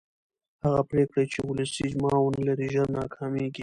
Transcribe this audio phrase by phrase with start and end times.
[0.63, 3.59] هغه پرېکړې چې ولسي اجماع ونه لري ژر ناکامېږي